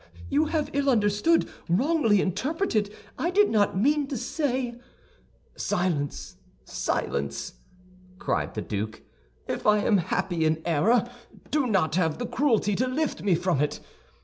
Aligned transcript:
You 0.29 0.45
have 0.45 0.71
ill 0.73 0.89
understood, 0.89 1.47
wrongly 1.69 2.21
interpreted; 2.21 2.91
I 3.19 3.29
did 3.29 3.51
not 3.51 3.77
mean 3.77 4.07
to 4.07 4.17
say—" 4.17 4.73
"Silence, 5.55 6.37
silence!" 6.65 7.53
cried 8.17 8.55
the 8.55 8.63
duke. 8.63 9.03
"If 9.47 9.67
I 9.67 9.77
am 9.77 9.97
happy 9.97 10.43
in 10.43 10.55
an 10.55 10.61
error, 10.65 11.07
do 11.51 11.67
not 11.67 11.93
have 11.97 12.17
the 12.17 12.25
cruelty 12.25 12.73
to 12.77 12.87
lift 12.87 13.21
me 13.21 13.35
from 13.35 13.61
it. 13.61 13.79